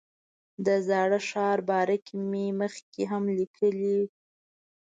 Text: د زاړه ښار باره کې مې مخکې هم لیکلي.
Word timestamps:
د 0.65 0.67
زاړه 0.87 1.19
ښار 1.29 1.59
باره 1.69 1.97
کې 2.05 2.15
مې 2.29 2.45
مخکې 2.61 3.01
هم 3.11 3.23
لیکلي. 3.37 3.99